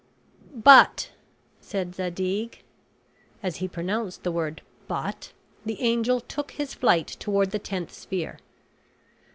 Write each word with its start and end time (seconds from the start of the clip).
"But," 0.55 1.11
said 1.59 1.93
Zadig 1.93 2.63
as 3.43 3.57
he 3.57 3.67
pronounced 3.67 4.23
the 4.23 4.31
word 4.31 4.63
"But," 4.87 5.31
the 5.63 5.79
angel 5.79 6.21
took 6.21 6.49
his 6.53 6.73
flight 6.73 7.05
toward 7.19 7.51
the 7.51 7.59
tenth 7.59 7.93
sphere. 7.93 8.39